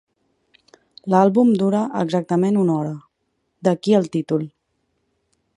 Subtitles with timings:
[1.13, 2.97] L'àlbum dura exactament una hora,
[3.69, 4.53] d'aquí el títol.